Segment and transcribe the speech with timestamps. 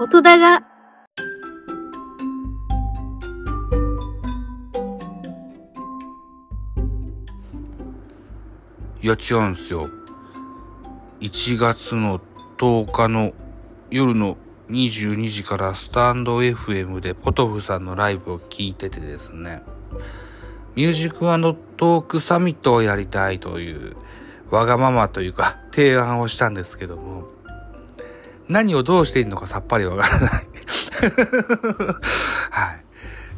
[0.00, 0.62] 音だが、
[9.02, 9.90] いや違うんすよ。
[11.18, 12.20] 1月の
[12.58, 13.32] 10日の
[13.90, 14.36] 夜の
[14.68, 19.62] 22時からスタンド FM でポトフさんのライブを聞いててですね、
[20.76, 21.18] ミュージック
[21.76, 23.96] トークサミットをやりたいという
[24.50, 27.36] わがままというか提案をしたんですけども、
[28.48, 30.30] 何をどうしていいのかさっぱりわからない。
[32.50, 32.84] はい。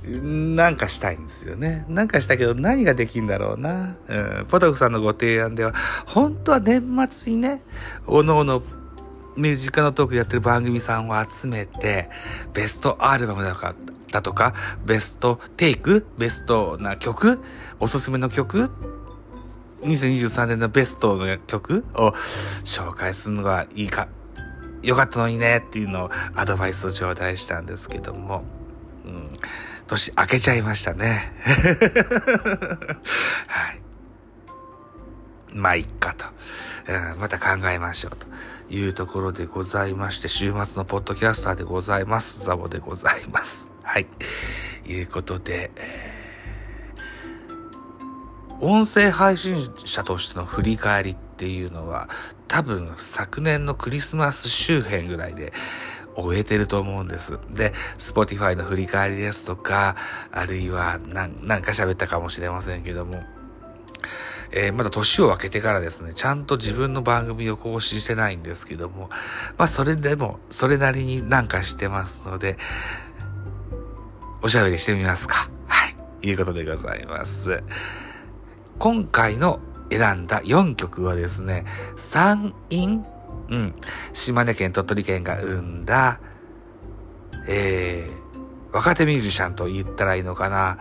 [0.08, 1.84] なんかしたいんですよね。
[1.88, 3.96] なんかしたけど何ができんだろうな。
[4.08, 5.74] うん、ポトフさんのご提案では、
[6.06, 7.62] 本当は年末にね、
[8.06, 8.62] おのおの
[9.36, 12.08] ミュージカルトークやってる番組さんを集めて、
[12.54, 13.74] ベストアルバムだとか、
[14.10, 17.38] だとかベストテイクベストな曲
[17.78, 18.70] おすすめの曲
[19.82, 22.08] 2023年のベストの曲を
[22.64, 24.08] 紹介するのがいいか、
[24.82, 28.44] よかったのにねっていうのをアドバイスを頂戴したんですけども、
[29.04, 29.30] うん、
[29.86, 31.32] 年明けちゃいましたね。
[33.46, 33.80] はい。
[35.52, 36.26] まあ、いっかと、
[36.88, 37.20] うん。
[37.20, 38.26] また考えましょうと
[38.72, 42.44] いうところでございまして、週末のポッドキャスターでございます。
[42.44, 43.70] ザボでございます。
[43.82, 44.06] はい。
[44.86, 45.70] いうことで、
[48.60, 52.08] 音声配信者としての振り返りっていうのは、
[52.50, 55.52] 多分昨年のクリスマス周辺ぐらいで
[56.16, 57.38] 終えてると思うんです。
[57.48, 59.94] で、Spotify の振り返りですとか、
[60.32, 63.22] あるいは何、なんか喋ったかもしれませんけども、
[64.50, 69.10] えー、まだ年を明けてからですね、ちゃんと自分の番組を更新してないんですけども、
[69.56, 72.58] まあそれでも、それなりになんかしてますので、
[74.42, 75.48] おしゃべりしてみますか。
[75.68, 75.94] はい。
[76.28, 77.62] いうことでございます。
[78.80, 81.64] 今回の選んだ4曲はですね、
[81.96, 83.00] 山陰
[83.50, 83.74] うん。
[84.12, 86.20] 島根県、鳥取県が生んだ、
[87.48, 90.78] えー、若手ミュージシャンと言ったらいいのかな。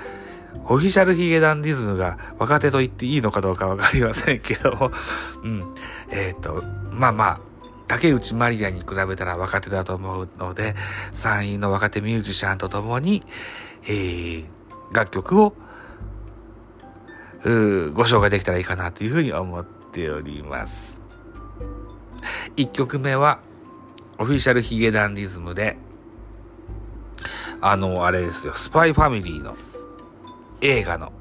[0.66, 4.92] オフィシャルヒゲダンディズムが若手と言っていいのかどうかわかりませんけど、
[5.44, 5.76] うん。
[6.10, 7.42] えっ、ー、と、まあまあ、
[7.88, 10.76] 竹内まりやに比べたら若手だと思うので、
[11.12, 13.24] 山陰の若手ミュージシャンと共に、
[13.86, 14.46] えー、
[14.92, 15.56] 楽曲を、
[17.44, 21.00] ご紹介できたらいいかなというふうに思っております。
[22.58, 23.40] 1曲目は、
[24.18, 25.78] オフィシャルヒゲダンディズムで、
[27.62, 29.56] あの、あれですよ、スパイファミリーの
[30.62, 31.14] 映画の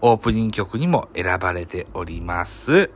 [0.00, 2.90] オープニング曲にも選ばれております。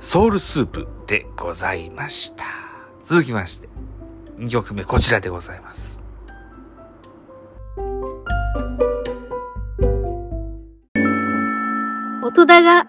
[0.00, 2.44] ソウルスープでございました。
[3.04, 3.68] 続きまして、
[4.36, 5.91] 2曲目こちらでございます。
[12.32, 12.86] 音だが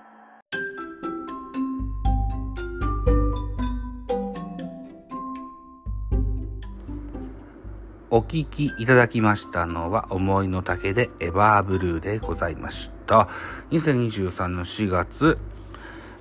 [8.09, 13.27] お聴きいただきましたのは、思いの丈でエバーブルーでございました。
[13.71, 15.37] 2023の4月、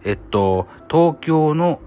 [0.03, 1.81] えっと、東京の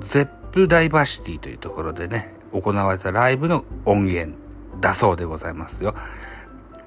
[0.00, 4.36] ゼップダイバーシティというところでね、行われたライブの音源
[4.82, 5.94] だそうでございますよ。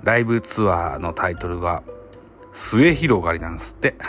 [0.04, 1.82] ライブツアーのタイトルが、
[2.58, 3.96] 末広がりなんですって。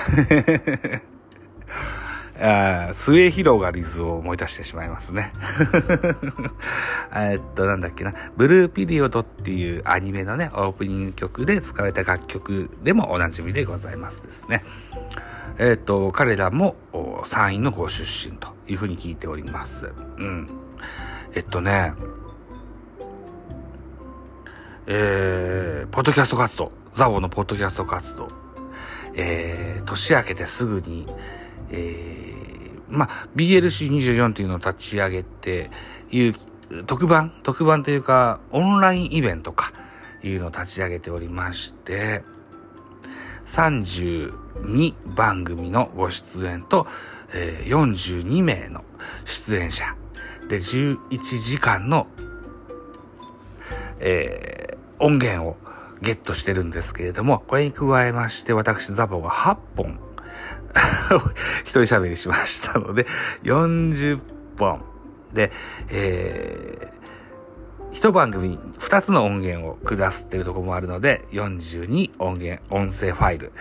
[2.40, 5.32] あ末広がり図を思い出してしまいますね。
[7.14, 8.14] えっと、なんだっけな。
[8.36, 14.64] ブルーピリオドっていうアニメのね、オープニング曲で使われた楽曲でもおなじみでございますですね。
[15.58, 16.76] えっと、彼らも
[17.26, 19.92] 山陰のご出身というふうに聞いております。
[20.16, 20.48] うん。
[21.34, 21.92] えっとね、
[24.86, 28.28] えー、ポッドキャスト活動、ザオのポッドキャスト活動、
[29.14, 31.06] えー、年明けてすぐに、
[31.70, 35.70] えー、まあ、BLC24 というのを立ち上げて、
[36.10, 36.34] いう
[36.86, 39.72] 特番、特番というか、オンラインイベントか、
[40.22, 42.22] いうのを立ち上げておりまして、
[43.46, 46.86] 32番組のご出演と、
[47.32, 48.84] えー、42名の
[49.24, 49.94] 出演者
[50.48, 50.98] で11
[51.42, 52.06] 時間の、
[54.00, 55.56] えー、音源を
[56.02, 59.98] ゲットしてるんですけれども、これに加えまして、私ザボが8本
[61.64, 63.06] 一人喋りしましたので、
[63.42, 64.20] 40
[64.58, 64.82] 本
[65.32, 65.50] で、
[65.88, 73.52] えー、一番組に2つの音源を下すっていうところもあるので、42音源、音声ファイル。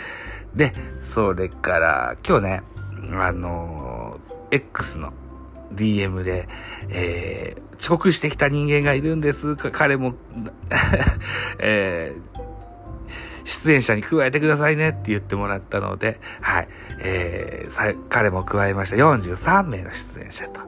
[0.55, 2.63] で、それから、今日ね、
[3.13, 5.13] あのー、X の
[5.73, 6.47] DM で、
[6.89, 9.55] えー、遅刻してきた人間がいるんです。
[9.55, 10.15] 彼も、
[11.59, 12.36] えー、
[13.47, 16.67] 出演者に加えてくださいねって言ってもらったので、はい。
[16.99, 20.59] えー、彼も加えました43名の出演者と。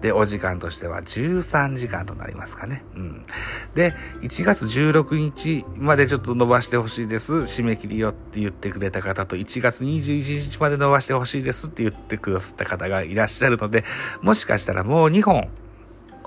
[0.00, 2.84] で、お時間としては13時間となりますかね。
[2.94, 3.26] うん。
[3.74, 3.92] で、
[4.22, 7.32] 1月16日までちょっと伸ばしてほしいです。
[7.34, 13.84] 締め切りよって言ってくれた方と、1月21日まで伸ばしてほしいですって言ってくださった方がいらっしゃるので、
[14.22, 15.48] もしかしたらもう2本、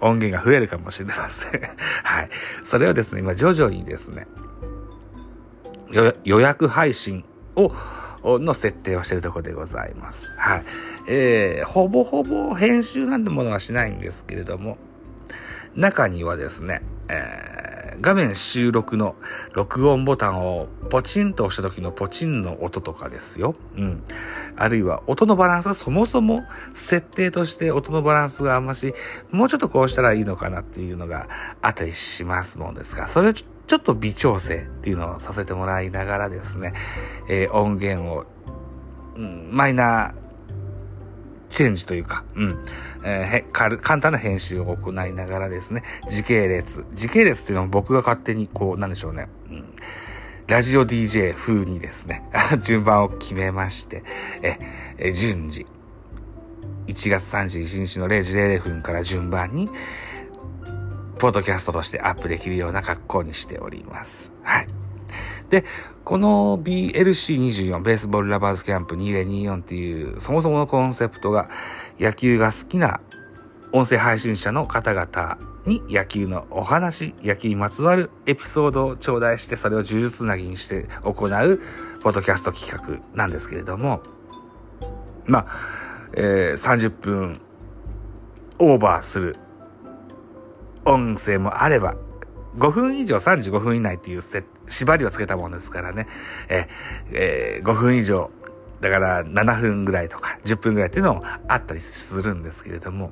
[0.02, 1.52] 音源が増えるかもしれません。
[2.04, 2.30] はい。
[2.64, 4.28] それをですね、今徐々にですね、
[6.24, 7.24] 予約配信
[7.56, 7.72] を、
[8.24, 10.32] の設定をしているところでございます。
[10.38, 10.66] はい。
[11.08, 14.78] えー、ほぼほぼ編集なんてものはしないんですけれども、
[15.76, 19.16] 中にはですね、えー、画面収録の
[19.54, 23.56] 録音ボタンをポチンと押した時のポチンの音とかですよ。
[23.76, 24.04] うん。
[24.56, 26.44] あるいは音のバランスは、そもそも
[26.74, 28.94] 設定として音のバランスがあんまし、
[29.32, 31.28] もうちょっとこうしたらいいのかなっていうのが
[31.62, 36.74] あったりしますもんですが、それをちょっちょっと微調整っていうのをさせてもらいながらですね、
[37.30, 38.26] えー、音源を、
[39.16, 40.14] うん、マイナー
[41.50, 42.66] チェンジというか、うん、
[43.06, 46.84] えー、簡単な編集を行いながらですね、時系列。
[46.92, 49.74] 時系列っていうのは僕が勝手にこう、なんでしょうね、うん、
[50.48, 52.30] ラジオ DJ 風にですね、
[52.64, 54.04] 順番を決めまして、
[54.42, 54.60] え、
[54.98, 55.66] え順次、
[56.88, 59.70] 1月31日の0時00分から順番に、
[61.22, 64.32] ポッドキャストとしてアップできるような格好にしております。
[64.42, 64.68] はい。
[65.52, 65.66] で、
[66.04, 71.52] この BLC24 ベースボールラバーズキャンプ2024っていうそもそものコンセプトが
[72.00, 73.02] 野球が好きな
[73.72, 75.38] 音声配信者の方々
[75.68, 81.62] に野球のお話、野球にまつわるエピソードを頂戴してそれを呪術なぎにして行う
[82.02, 84.02] ポッドキャスト企画なんですけれども、
[85.28, 85.48] まあ、
[86.14, 87.40] えー、30分
[88.58, 89.36] オーバーする
[90.86, 91.96] 音声もあれば、
[92.58, 94.22] 5分以上35分以内っていう
[94.68, 96.08] 縛りをつけたものですからね、
[96.50, 96.68] え
[97.12, 98.30] えー、5分以上、
[98.82, 103.12] だから7分ぐらいとか10分ぐらいっていうのもあったりするんですけれども、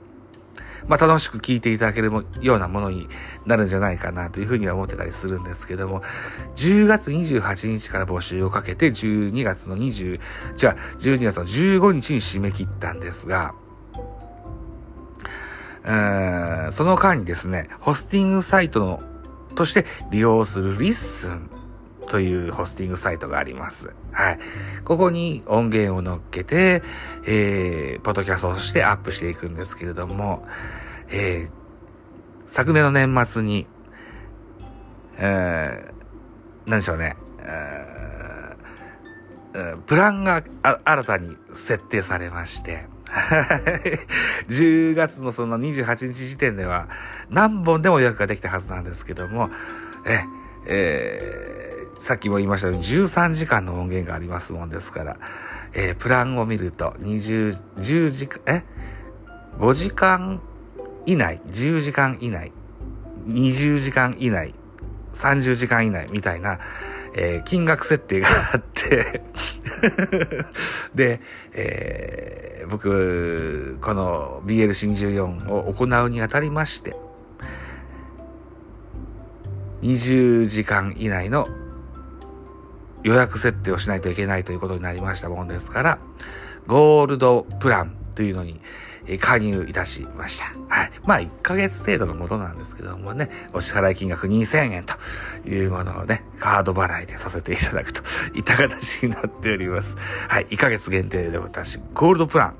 [0.87, 2.11] まあ楽しく聞いていただける
[2.41, 3.07] ようなものに
[3.45, 6.01] なるんじゃないかなというふうには思ってたりするんですけども、
[6.55, 10.19] 10月28日から募集をかけて12月の20、
[10.57, 13.53] じゃあ12月の15日に締め切ったんですが、
[15.83, 19.01] その間にですね、ホスティングサイトの
[19.55, 21.49] として利用する LISTEN
[22.07, 23.93] というホスティングサイトがあります。
[24.11, 24.39] はい。
[24.83, 26.81] ここに音源を乗っけて、
[27.25, 30.47] えー、ポッドキャストとしてアップしていくんですけれども、
[31.09, 31.51] えー、
[32.47, 33.67] 昨年の年末に、
[35.17, 40.43] えー、何でしょうね、えー、プランが
[40.85, 42.87] 新たに設定されまして、
[44.49, 46.87] 10月のその28日時点では
[47.29, 49.49] 何本でも予約ができたはずなんですけども、
[50.05, 50.23] え、
[50.67, 55.17] えー、さっきも言いましたように13時間の音源がありますもんですから、
[55.73, 58.63] えー、プランを見ると20、10時間、え
[59.57, 60.41] ?5 時間
[61.05, 62.51] 以内、10時間以内、
[63.27, 64.53] 20時間以内、
[65.13, 66.59] 30時間以内みたいな、
[67.15, 69.21] えー、金額設定があって。
[70.93, 71.21] で、
[71.53, 76.95] えー、僕、この BLC24 を行うにあたりまして、
[79.81, 81.47] 20時間以内の
[83.03, 85.99] 予約設定をしないといけないということになりましたもんですから、
[86.67, 87.98] ゴールドプラン。
[88.19, 88.59] というのに、
[89.07, 90.53] え加入いたしました。
[90.67, 90.91] はい。
[91.05, 98.03] まあ、1ヶ月程度のものなんですけどもね、お支払い金額2000円というものをね、カード払いでさせていただくと
[98.35, 99.95] いった形になっております。
[100.27, 100.47] はい。
[100.47, 102.57] 1ヶ月限定で私、ゴールドプラン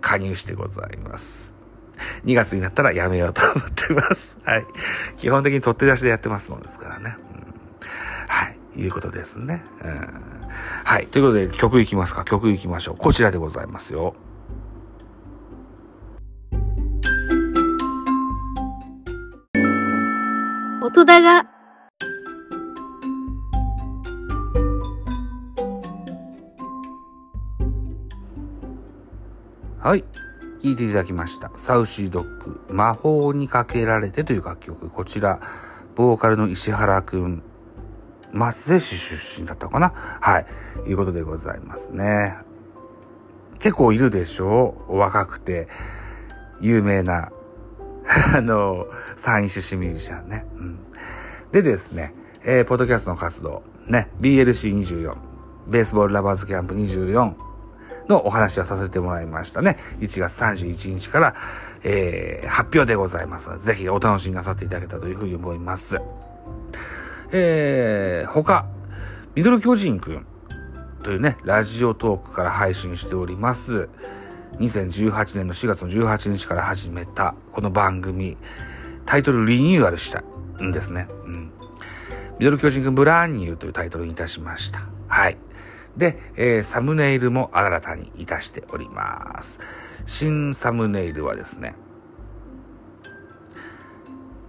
[0.00, 1.52] 加入してございます。
[2.24, 4.38] 2月になったらやめようと思ってます。
[4.44, 4.66] はい。
[5.18, 7.16] 基本的に取って出しでやってますもんですからね。
[7.18, 7.54] うん、
[8.28, 8.56] はい。
[8.76, 9.64] いうことですね。
[9.82, 10.08] うん、
[10.84, 11.08] はい。
[11.08, 12.24] ということで曲いきますか？
[12.24, 12.96] 曲いきましょう。
[12.96, 14.14] こちらでございますよ。
[20.84, 21.48] 音だが。
[29.78, 30.02] はい。
[30.60, 31.52] 聴いていただきました。
[31.56, 34.90] サウシードッグ、魔法にかけられてという楽曲。
[34.90, 35.40] こちら、
[35.94, 37.44] ボーカルの石原くん、
[38.32, 39.92] 松江市出身だったかな？
[40.20, 40.46] はい。
[40.88, 42.36] いうことでございますね。
[43.60, 44.84] 結構いるでしょ？
[44.88, 45.68] う若くて、
[46.60, 47.30] 有名な
[48.36, 50.46] あの、三位種子ミュージシャンね。
[50.56, 50.78] うん。
[51.52, 52.14] でですね、
[52.44, 55.16] えー、ポッドキャストの活動、ね、BLC24、
[55.68, 57.34] ベースボールラバーズキャンプ24
[58.08, 59.78] のお話をさせてもらいましたね。
[60.00, 61.34] 1月31日から、
[61.84, 65.98] えー、発表でございます、ぜひお楽しみなさっていただけたというふうに思います。
[67.32, 68.66] えー、他、
[69.34, 70.26] ミドル巨人くん
[71.02, 73.88] というね、ラジオトークから配信しております。
[74.58, 78.36] 2018年の4月の18日から始めたこの番組、
[79.06, 80.22] タイトルリニューアルした
[80.62, 81.08] んですね。
[81.24, 81.52] うん。
[82.38, 84.86] ミドル巨人くんブランニューというタイトルにいたしました。
[85.08, 85.38] はい。
[85.96, 89.58] で、えー、サムネイルも新たにいたしております。
[90.06, 91.74] 新サムネイルはですね、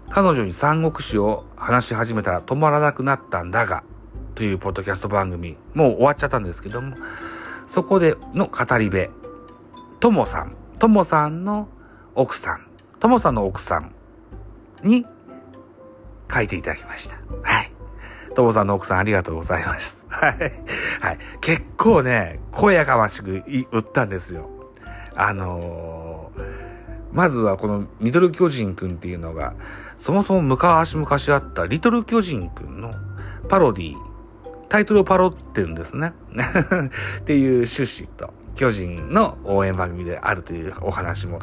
[0.10, 3.83] 彼女に三国志を話し始めたら止まらなくなったんだが、
[4.36, 6.95] というポッドキャスト番組、もう終わっちゃったんですけども、
[7.67, 9.10] そこでの語り部、
[10.03, 11.69] ともさん、ともさんの
[12.13, 12.67] 奥さん、
[13.00, 13.95] ともさんの奥さん
[14.83, 15.05] に
[16.29, 17.15] 書いていただきました。
[17.41, 17.72] はい。
[18.36, 20.05] ともさんの奥さんありがとうございます。
[20.12, 20.33] はい。
[21.00, 21.19] はい。
[21.39, 24.50] 結構ね、声やかましく言ったんですよ。
[25.15, 26.43] あのー、
[27.13, 29.53] まずはこのミドル巨人くんっていうのが、
[29.98, 32.93] そもそも昔々あったリトル巨人くんの
[33.48, 33.95] パロディ、
[34.67, 36.12] タイトルをパロってるんですね。
[37.22, 41.39] っていう趣旨と、巨人の応援番組であるというお話も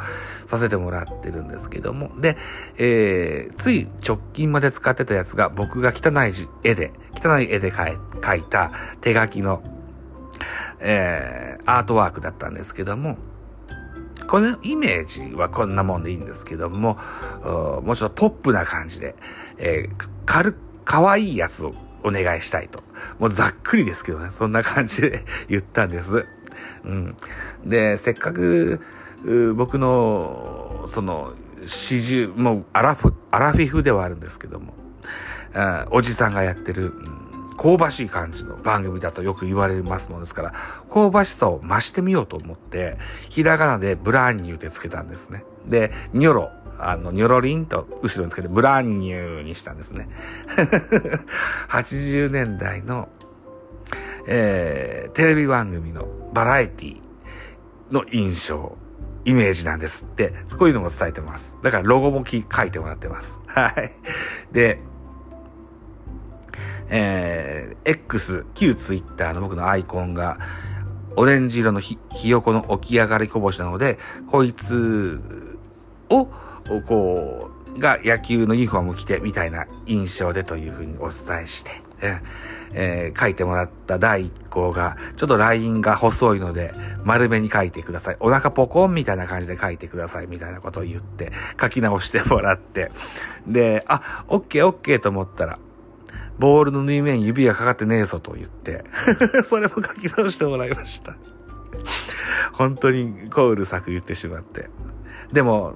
[0.46, 2.10] させてもらってるんですけども。
[2.20, 2.36] で、
[2.76, 9.62] えー、つい直近まで使ってたやつが僕が汚い絵で、汚い絵で描いた手書きの、
[10.78, 13.18] えー、アートワークだったんですけども、
[14.28, 16.98] このイメージはこんなもんでいいんですけども、
[17.82, 19.16] もうちょっとポップな感じで、
[19.58, 21.72] えー、軽、可愛いやつを
[22.04, 22.82] お願いしたいと。
[23.18, 26.26] もうざっくりですけどね、そんな感じで言ったんです。
[26.84, 27.16] うん。
[27.64, 28.80] で、せっかく、
[29.54, 31.34] 僕の、その、
[31.66, 34.74] 始終、もうアラフ、アラフィフではあるんですけども、
[35.90, 40.54] おじさんがやってる、うん香ばしい感じの番組だとよく言われますものですから、
[40.90, 42.96] 香ばしさを増してみようと思って、
[43.28, 45.44] ひらがなでブランニューってつけたんですね。
[45.66, 50.08] で、ニョロ、あの、ニョロリンと後ろにつけてブランニューにしたんですね。
[51.68, 53.10] 80年代の
[54.26, 57.00] えー、テレビ番組のバラエティ
[57.90, 58.76] の印象、
[59.25, 61.58] イメージなんですって、こういうのも伝えてます。
[61.62, 63.40] だからロゴも書いてもらってます。
[63.46, 63.92] はい。
[64.52, 64.80] で、
[66.88, 70.38] えー、X、旧 Twitter の僕のアイコンが、
[71.16, 73.99] オレンジ色のひ、ひよこの起き上がりこぼしなので、
[74.30, 75.58] こいつ
[76.08, 76.26] を、
[76.87, 81.82] こう、が野球のユニフォーム着てみたいな印象でというふうにお伝えして、
[82.73, 86.73] えー、書いてもらった第一項が、ちょっとラインが細いので、
[87.04, 88.16] 丸めに書いてください。
[88.21, 90.26] お腹ポコンみたいな感じで書いてください。
[90.26, 92.90] みたいなことを言って、書き直してもらって。
[93.47, 95.59] で、あ、オッケーオッケーと思ったら、
[96.38, 98.85] ボールの縫い目に指がかかってねえぞと言って、
[99.45, 101.16] それも書き直してもらいました。
[102.52, 104.71] 本当にこううるさく言ってしまって。
[105.33, 105.75] でも、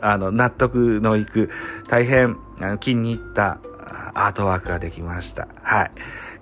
[0.00, 1.50] あの、納得のいく、
[1.88, 3.58] 大変あの気に入った
[4.16, 5.46] アートワークができました。
[5.62, 5.90] はい。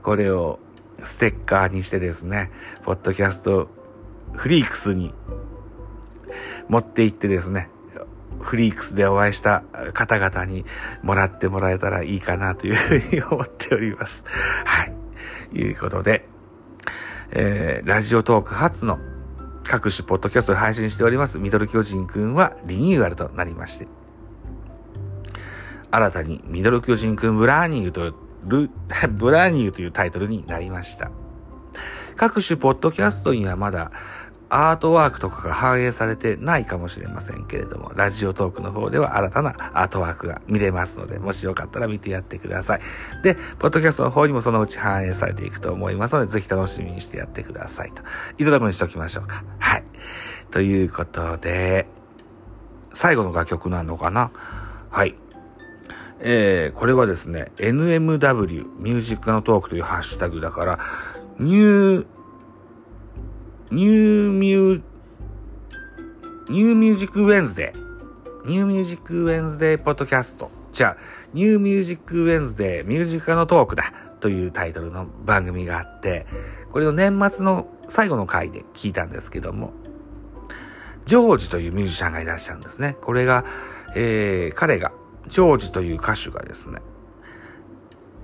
[0.03, 0.61] これを
[1.03, 2.51] ステッカーにしてですね、
[2.85, 3.69] ポッドキャスト
[4.33, 5.13] フリークスに
[6.69, 7.69] 持って行ってですね、
[8.41, 9.63] フリークスでお会いした
[9.93, 10.65] 方々に
[11.03, 14.25] もらってもらえたらいいかなというふうに思っております。
[14.65, 14.95] はい。
[15.53, 16.29] いうことで、
[17.31, 18.99] えー、ラジオトーク初の
[19.65, 23.89] 各種ポッドキャストで配信しております、ミドル巨人くんはリニューアルとなりまして、
[25.95, 31.11] 新たにミドル巨人くん brand new と、 brand new というタイトルになりました。
[32.17, 33.91] 各種ポッドキャストにはまだ
[34.49, 42.81] アートワークとかが反映されてないかもしれませんけれども、ラジオトークの方では新たなアートワークが見れますので、もしよかったら見てやってください。
[43.23, 48.03] で、ポッドキャストの方にもそのうち反映されていくと思いますので、ぜひ楽しみにしてやってくださいと。
[48.39, 49.45] いただくにしときましょうか。
[49.59, 49.85] はい。
[50.51, 51.89] ということで、
[52.95, 54.31] 最後の楽曲なのかな？
[54.91, 55.17] はい。
[56.21, 60.79] えー、これはですね、NMW、ミュージックのトークというハッシュタグだから、
[61.39, 70.51] New、New Mu、New Music Wednesday。New Music Wednesday ポッドキャスト。
[70.73, 70.97] じゃあ、
[71.33, 76.27] New Music Wednesday ミュージックのトークだというタイトルの番組があって、
[76.73, 79.73] これを年末の最後の回で聞いたんですけども、
[81.07, 82.97] ジョージというミュージシャンがいらっしゃるんですね。
[83.01, 83.45] これが、
[83.95, 84.93] えー、彼が
[85.29, 86.81] ジョージという歌手がですね、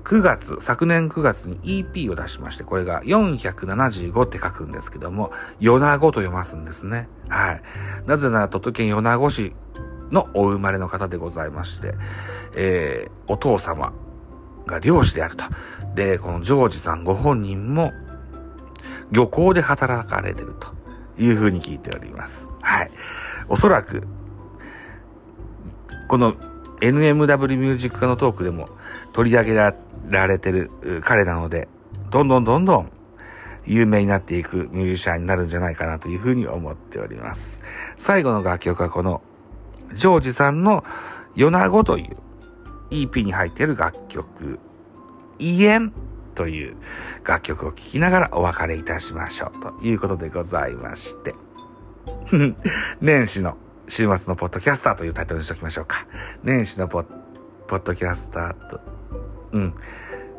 [0.04, 7.09] 9月、昨年9月に EP を出しまして、これが475って書くんですけども、米子と読ますんですね。
[7.28, 7.62] はい。
[8.07, 9.52] なぜなら、鳥取県米子市
[10.11, 11.95] のお生まれの方でございまして、
[12.57, 13.92] えー、お父様
[14.66, 15.45] が漁師であると。
[15.95, 17.92] で、このジョージさんご本人も
[19.11, 20.69] 漁港で働かれてると
[21.23, 22.49] いうふうに聞いております。
[22.62, 22.90] はい。
[23.49, 24.07] おそらく、
[26.09, 26.35] この
[26.80, 28.68] NMW ミュージック化のトークでも
[29.12, 30.70] 取り上げられてる
[31.04, 31.68] 彼なので、
[32.10, 32.92] どんどんどんどん
[33.66, 37.60] 有名になっていくミュージシャンになるんじゃないかなというふうに思っております。
[37.96, 39.22] 最後の楽曲はこの、
[39.94, 40.84] ジョージさんの
[41.34, 42.16] ヨナゴという
[42.90, 44.58] EP に入っている楽曲、
[45.38, 45.92] イエン
[46.34, 46.76] という
[47.25, 51.34] 楽曲を聴きながらお別れいたしましょうということでございまして。
[53.00, 53.56] 年始の
[53.90, 56.06] 週末のポッドキャスターというタイトルにしておきましょうか。
[56.44, 57.06] 年始のポッ
[57.80, 58.80] ドキャスターと、
[59.50, 59.75] うん。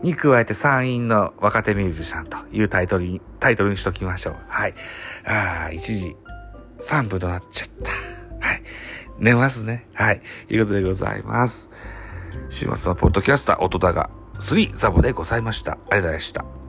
[0.02, 4.36] に加えて参院の若手ミュージシャンというタイトルに、タイトルにしときましょう。
[4.48, 4.74] はい。
[5.26, 6.16] ああ、1時
[6.80, 7.92] 3分となっちゃった。
[8.48, 8.64] はい。
[9.20, 9.86] 寝ますね。
[9.94, 10.22] はい。
[10.50, 11.70] いうことでございます。
[12.50, 15.74] 週末のポッドキャスター、音だが3ザボでございました。
[15.74, 16.61] ありがとうございました。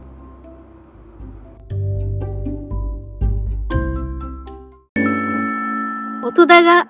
[6.22, 6.88] 元田が